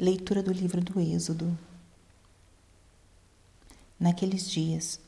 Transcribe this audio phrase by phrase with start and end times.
[0.00, 1.56] Leitura do livro do Êxodo.
[3.98, 4.98] Naqueles dias,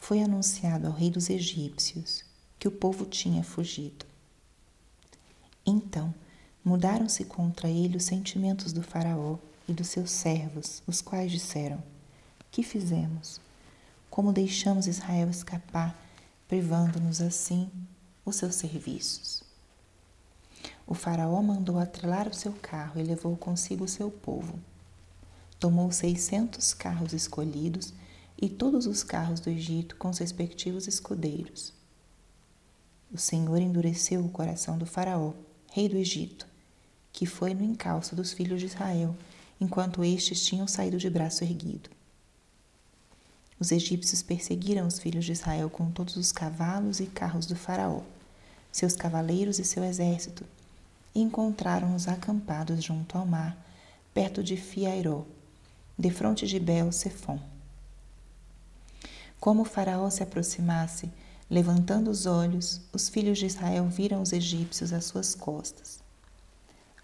[0.00, 2.24] foi anunciado ao rei dos egípcios
[2.58, 4.04] que o povo tinha fugido.
[5.64, 6.12] Então,
[6.64, 9.38] mudaram-se contra ele os sentimentos do Faraó
[9.68, 11.80] e dos seus servos, os quais disseram:
[12.50, 13.40] Que fizemos?
[14.10, 15.96] Como deixamos Israel escapar,
[16.48, 17.70] privando-nos assim
[18.24, 19.41] os seus serviços?
[20.92, 24.60] O Faraó mandou atrelar o seu carro e levou consigo o seu povo.
[25.58, 27.94] Tomou seiscentos carros escolhidos
[28.36, 31.72] e todos os carros do Egito com os respectivos escudeiros.
[33.10, 35.32] O Senhor endureceu o coração do Faraó,
[35.72, 36.46] rei do Egito,
[37.10, 39.16] que foi no encalço dos filhos de Israel,
[39.58, 41.88] enquanto estes tinham saído de braço erguido.
[43.58, 48.02] Os egípcios perseguiram os filhos de Israel com todos os cavalos e carros do Faraó,
[48.70, 50.44] seus cavaleiros e seu exército,
[51.14, 53.56] e encontraram-os acampados junto ao mar,
[54.14, 55.24] perto de Fiairó,
[55.98, 57.38] defronte de Bel-Sefon.
[59.38, 61.10] Como o faraó se aproximasse,
[61.50, 66.00] levantando os olhos, os filhos de Israel viram os egípcios às suas costas.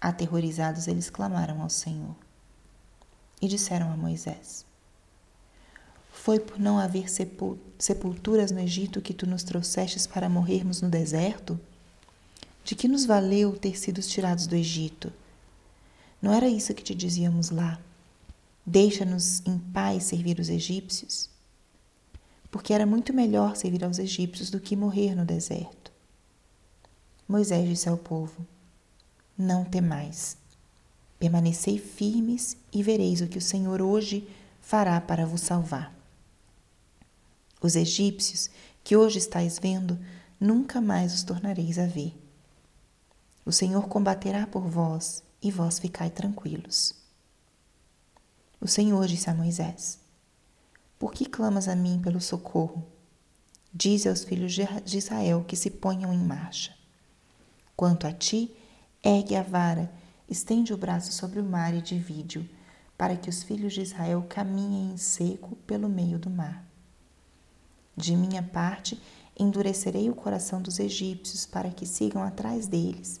[0.01, 2.15] Aterrorizados, eles clamaram ao Senhor
[3.41, 4.65] e disseram a Moisés:
[6.11, 7.07] Foi por não haver
[7.77, 11.59] sepulturas no Egito que tu nos trouxestes para morrermos no deserto?
[12.69, 15.11] De que nos valeu ter sido tirados do Egito?
[16.21, 17.81] Não era isso que te dizíamos lá?
[18.63, 21.31] Deixa-nos em paz servir os egípcios?
[22.51, 25.91] porque era muito melhor servir aos egípcios do que morrer no deserto.
[27.27, 28.45] Moisés disse ao povo:
[29.37, 30.37] Não temais,
[31.19, 34.27] permanecei firmes e vereis o que o Senhor hoje
[34.61, 35.93] fará para vos salvar.
[37.61, 38.49] Os egípcios
[38.83, 39.99] que hoje estáis vendo,
[40.39, 42.13] nunca mais os tornareis a ver.
[43.49, 46.93] O Senhor combaterá por vós e vós ficai tranquilos.
[48.61, 49.97] O Senhor disse a Moisés:
[50.99, 52.85] por que clamas a mim pelo socorro?
[53.73, 56.75] Dize aos filhos de Israel que se ponham em marcha.
[57.75, 58.55] Quanto a ti,
[59.03, 59.91] ergue a vara,
[60.29, 62.47] estende o braço sobre o mar e divide-o,
[62.95, 66.63] para que os filhos de Israel caminhem em seco pelo meio do mar.
[67.97, 69.01] De minha parte,
[69.35, 73.19] endurecerei o coração dos egípcios para que sigam atrás deles,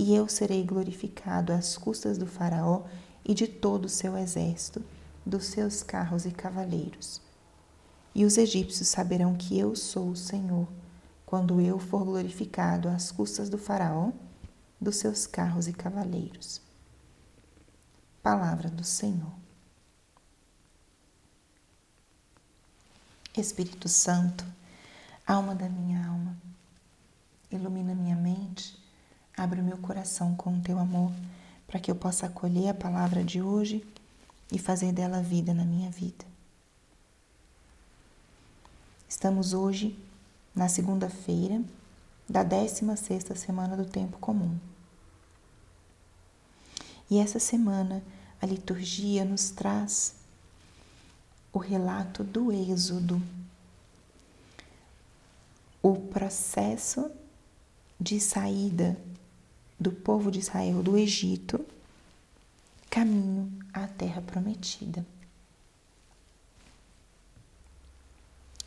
[0.00, 2.84] e eu serei glorificado às custas do Faraó
[3.22, 4.82] e de todo o seu exército
[5.26, 7.20] dos seus carros e cavaleiros.
[8.14, 10.66] E os egípcios saberão que eu sou o Senhor,
[11.26, 14.10] quando eu for glorificado às custas do Faraó,
[14.80, 16.62] dos seus carros e cavaleiros.
[18.22, 19.34] Palavra do Senhor.
[23.36, 24.46] Espírito Santo,
[25.26, 26.38] alma da minha alma,
[27.50, 28.79] ilumina minha mente,
[29.40, 31.10] abre o meu coração com o teu amor,
[31.66, 33.82] para que eu possa acolher a palavra de hoje
[34.52, 36.26] e fazer dela vida na minha vida.
[39.08, 39.98] Estamos hoje
[40.54, 41.62] na segunda-feira
[42.28, 44.58] da 16ª semana do tempo comum.
[47.10, 48.02] E essa semana
[48.42, 50.16] a liturgia nos traz
[51.50, 53.22] o relato do êxodo,
[55.82, 57.10] o processo
[57.98, 58.98] de saída
[59.80, 61.64] do povo de Israel do Egito
[62.90, 65.06] caminho à terra prometida.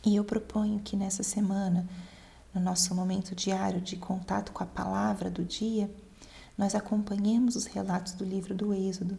[0.04, 1.88] E eu proponho que nessa semana,
[2.52, 5.90] no nosso momento diário de contato com a palavra do dia,
[6.58, 9.18] nós acompanhemos os relatos do livro do Êxodo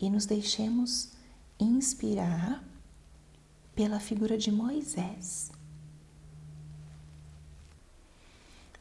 [0.00, 1.12] e nos deixemos
[1.58, 2.64] inspirar
[3.74, 5.50] pela figura de Moisés.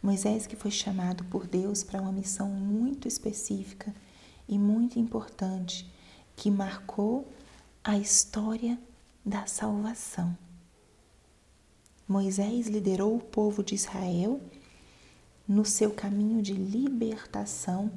[0.09, 3.93] Moisés que foi chamado por Deus para uma missão muito específica
[4.47, 5.87] e muito importante
[6.35, 7.31] que marcou
[7.83, 8.79] a história
[9.23, 10.35] da salvação.
[12.07, 14.41] Moisés liderou o povo de Israel
[15.47, 17.91] no seu caminho de libertação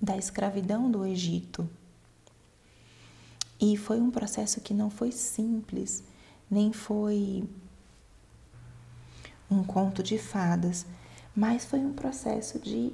[0.00, 1.68] da escravidão do Egito.
[3.60, 6.02] E foi um processo que não foi simples,
[6.50, 7.46] nem foi
[9.50, 10.86] um conto de fadas,
[11.34, 12.92] mas foi um processo de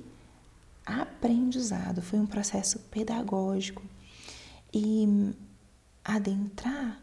[0.85, 3.83] aprendizado, foi um processo pedagógico.
[4.73, 5.35] E
[6.05, 7.01] adentrar,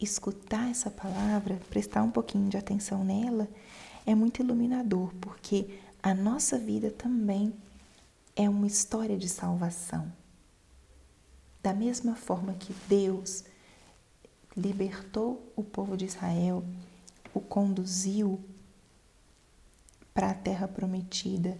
[0.00, 3.48] escutar essa palavra, prestar um pouquinho de atenção nela,
[4.04, 7.54] é muito iluminador, porque a nossa vida também
[8.34, 10.12] é uma história de salvação.
[11.62, 13.44] Da mesma forma que Deus
[14.56, 16.64] libertou o povo de Israel,
[17.34, 18.40] o conduziu
[20.12, 21.58] para a terra prometida,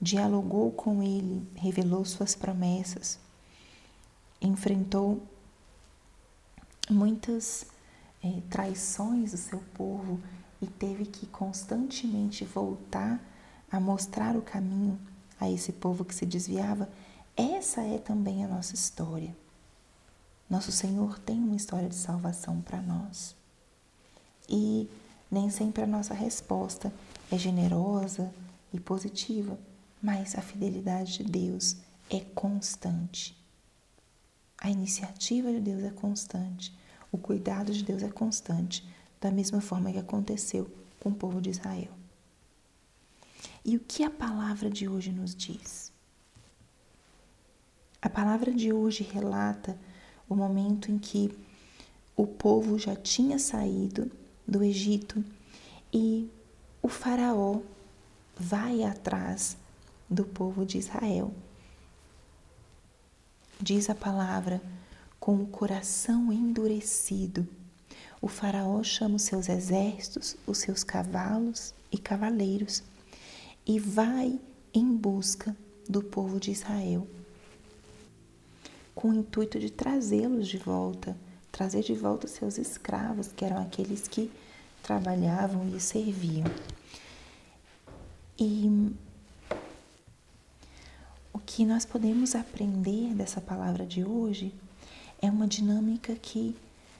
[0.00, 3.18] dialogou com ele, revelou suas promessas.
[4.40, 5.22] enfrentou
[6.90, 7.66] muitas
[8.22, 10.20] é, traições do seu povo
[10.60, 13.20] e teve que constantemente voltar
[13.70, 15.00] a mostrar o caminho
[15.40, 16.88] a esse povo que se desviava,
[17.36, 19.34] essa é também a nossa história.
[20.48, 23.34] Nosso Senhor tem uma história de salvação para nós.
[24.48, 24.88] E
[25.30, 26.92] nem sempre a nossa resposta
[27.30, 28.32] é generosa
[28.72, 29.58] e positiva,
[30.02, 31.76] mas a fidelidade de Deus
[32.10, 33.36] é constante.
[34.58, 36.72] A iniciativa de Deus é constante,
[37.10, 38.86] o cuidado de Deus é constante,
[39.20, 40.70] da mesma forma que aconteceu
[41.00, 41.92] com o povo de Israel.
[43.64, 45.92] E o que a palavra de hoje nos diz?
[48.00, 49.78] A palavra de hoje relata
[50.28, 51.34] o momento em que
[52.14, 54.10] o povo já tinha saído
[54.46, 55.24] do Egito
[55.92, 56.28] e
[56.82, 57.60] o Faraó
[58.36, 59.56] vai atrás
[60.08, 61.32] do povo de Israel.
[63.60, 64.60] Diz a palavra,
[65.18, 67.48] com o coração endurecido.
[68.20, 72.82] O Faraó chama os seus exércitos, os seus cavalos e cavaleiros
[73.66, 74.38] e vai
[74.72, 75.56] em busca
[75.88, 77.06] do povo de Israel,
[78.94, 81.16] com o intuito de trazê-los de volta,
[81.54, 84.28] trazer de volta os seus escravos, que eram aqueles que
[84.82, 86.46] trabalhavam e serviam.
[88.36, 88.92] E
[91.32, 94.52] o que nós podemos aprender dessa palavra de hoje
[95.22, 96.56] é uma dinâmica que,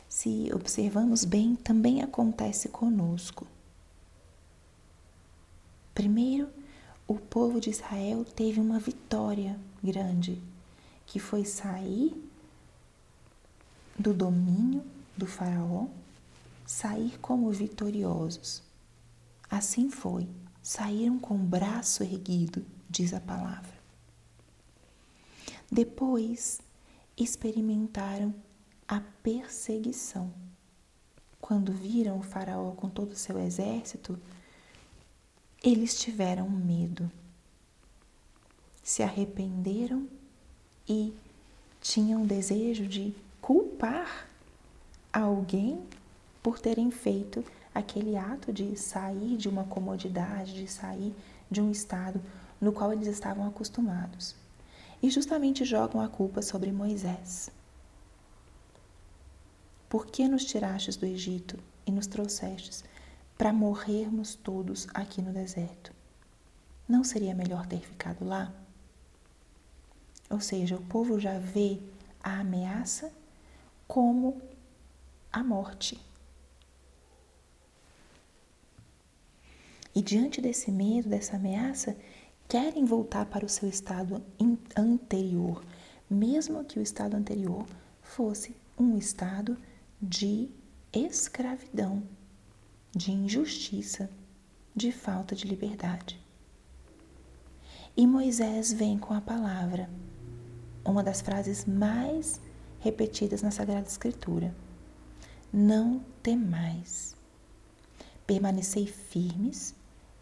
[0.09, 3.49] se observamos bem, também acontece conosco.
[5.93, 6.49] Primeiro,
[7.09, 10.41] o povo de Israel teve uma vitória grande,
[11.07, 12.15] que foi sair
[13.99, 14.85] do domínio
[15.17, 15.87] do Faraó,
[16.67, 18.63] sair como vitoriosos.
[19.49, 20.29] Assim foi,
[20.63, 23.75] saíram com o braço erguido, diz a palavra.
[25.71, 26.61] Depois,
[27.17, 28.35] experimentaram
[28.87, 30.33] a perseguição.
[31.41, 34.19] Quando viram o Faraó com todo o seu exército,
[35.63, 37.11] eles tiveram medo,
[38.83, 40.09] se arrependeram
[40.89, 41.15] e
[41.81, 43.15] tinham desejo de
[43.75, 44.29] culpar
[45.13, 45.83] alguém
[46.41, 47.45] por terem feito
[47.75, 51.13] aquele ato de sair de uma comodidade, de sair
[51.51, 52.23] de um estado
[52.61, 54.37] no qual eles estavam acostumados.
[55.03, 57.51] E justamente jogam a culpa sobre Moisés.
[59.89, 62.85] Por que nos tirastes do Egito e nos trouxestes
[63.37, 65.93] para morrermos todos aqui no deserto.
[66.89, 68.55] Não seria melhor ter ficado lá?
[70.31, 71.81] Ou seja, o povo já vê
[72.23, 73.13] a ameaça
[73.87, 74.41] como
[75.33, 76.01] a morte.
[79.95, 81.97] E diante desse medo, dessa ameaça,
[82.49, 84.23] querem voltar para o seu estado
[84.77, 85.65] anterior,
[86.11, 87.67] mesmo que o estado anterior
[88.03, 89.57] fosse um estado
[90.01, 90.51] de
[90.93, 92.03] escravidão
[92.95, 94.09] de injustiça,
[94.75, 96.21] de falta de liberdade.
[97.97, 99.91] E Moisés vem com a palavra,
[100.85, 102.41] uma das frases mais
[102.85, 104.55] repetidas na Sagrada Escritura:
[105.51, 107.17] Não temais,
[108.27, 109.75] permanecei firmes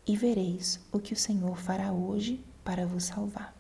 [0.07, 3.53] e vereis o que o Senhor fará hoje para vos salvar.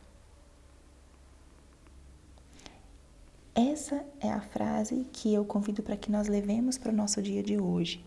[3.54, 7.42] Essa é a frase que eu convido para que nós levemos para o nosso dia
[7.42, 8.04] de hoje.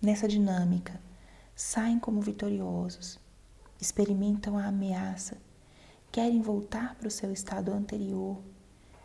[0.00, 1.00] Nessa dinâmica,
[1.56, 3.18] saem como vitoriosos,
[3.80, 5.36] experimentam a ameaça,
[6.12, 8.38] querem voltar para o seu estado anterior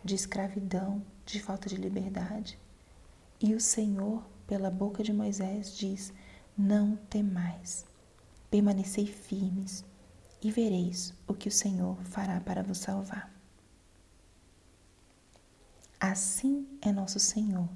[0.03, 2.57] de escravidão, de falta de liberdade.
[3.39, 6.13] E o Senhor, pela boca de Moisés, diz:
[6.57, 7.85] Não temais,
[8.49, 9.83] permanecei firmes
[10.41, 13.31] e vereis o que o Senhor fará para vos salvar.
[15.99, 17.69] Assim é nosso Senhor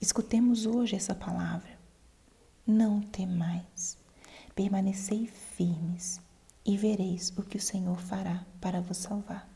[0.00, 1.78] Escutemos hoje essa palavra.
[2.66, 3.98] Não temais,
[4.54, 6.18] permanecei firmes
[6.64, 9.49] e vereis o que o Senhor fará para vos salvar.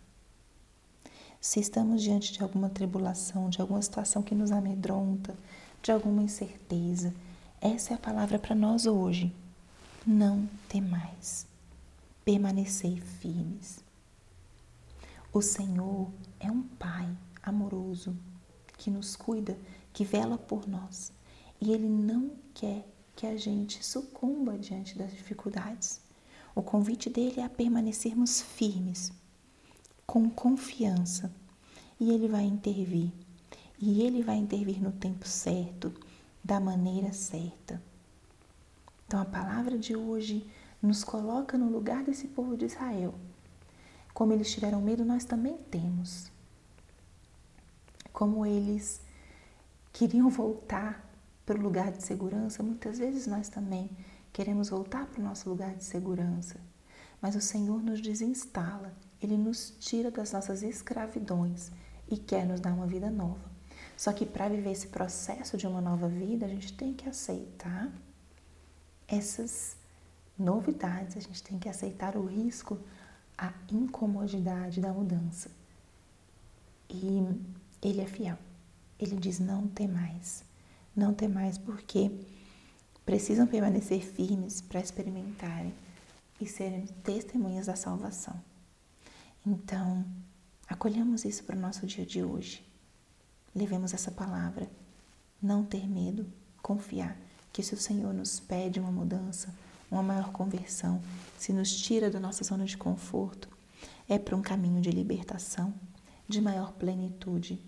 [1.44, 5.36] Se estamos diante de alguma tribulação, de alguma situação que nos amedronta,
[5.82, 7.14] de alguma incerteza,
[7.60, 9.30] essa é a palavra para nós hoje.
[10.06, 11.46] Não temais,
[12.24, 13.84] permanecei firmes.
[15.30, 16.10] O Senhor
[16.40, 17.06] é um Pai
[17.42, 18.16] amoroso
[18.78, 19.54] que nos cuida
[19.92, 21.12] que vela por nós.
[21.60, 26.00] E Ele não quer que a gente sucumba diante das dificuldades.
[26.54, 29.12] O convite dele é a permanecermos firmes,
[30.06, 31.32] com confiança,
[31.98, 33.12] e Ele vai intervir.
[33.80, 35.92] E Ele vai intervir no tempo certo,
[36.42, 37.82] da maneira certa.
[39.06, 40.46] Então, a palavra de hoje
[40.82, 43.14] nos coloca no lugar desse povo de Israel,
[44.12, 46.30] Como eles tiveram medo, nós também temos.
[48.12, 49.00] Como eles
[49.92, 51.04] queriam voltar
[51.44, 53.90] para o lugar de segurança, muitas vezes nós também
[54.32, 56.60] queremos voltar para o nosso lugar de segurança.
[57.20, 58.94] Mas o Senhor nos desinstala,
[59.24, 61.70] Ele nos tira das nossas escravidões
[62.08, 63.52] e quer nos dar uma vida nova.
[63.96, 67.90] Só que para viver esse processo de uma nova vida, a gente tem que aceitar
[69.06, 69.76] essas
[70.38, 72.78] novidades, a gente tem que aceitar o risco,
[73.38, 75.50] a incomodidade da mudança.
[76.88, 77.22] E
[77.82, 78.38] ele é fiel.
[78.98, 80.44] Ele diz: não tem mais.
[80.94, 82.10] Não tem mais porque
[83.04, 85.74] precisam permanecer firmes para experimentarem
[86.40, 88.40] e serem testemunhas da salvação.
[89.46, 90.04] Então,
[90.68, 92.64] acolhamos isso para o nosso dia de hoje.
[93.54, 94.70] Levemos essa palavra.
[95.40, 96.26] Não ter medo,
[96.62, 97.16] confiar
[97.52, 99.54] que se o Senhor nos pede uma mudança,
[99.90, 101.00] uma maior conversão,
[101.38, 103.48] se nos tira da nossa zona de conforto,
[104.08, 105.72] é para um caminho de libertação,
[106.28, 107.60] de maior plenitude,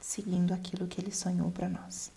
[0.00, 2.12] seguindo aquilo que Ele sonhou para nós.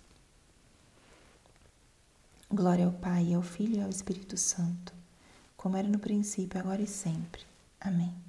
[2.50, 4.92] Glória ao Pai, ao Filho e ao Espírito Santo,
[5.56, 7.42] como era no princípio, agora e sempre.
[7.80, 8.25] Amém.